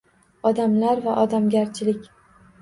[0.49, 2.09] Odamlar va odamgarchilik